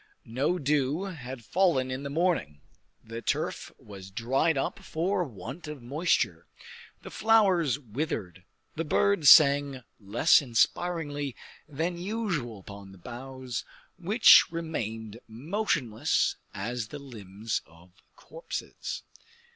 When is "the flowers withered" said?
7.03-8.43